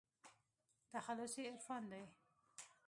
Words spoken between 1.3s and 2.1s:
يې عرفان دى.